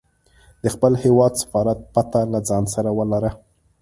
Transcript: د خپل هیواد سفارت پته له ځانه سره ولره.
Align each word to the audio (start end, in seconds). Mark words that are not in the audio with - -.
د 0.63 0.65
خپل 0.73 0.93
هیواد 1.03 1.33
سفارت 1.41 1.79
پته 1.93 2.21
له 2.33 2.39
ځانه 2.49 2.69
سره 2.75 2.89
ولره. 2.97 3.31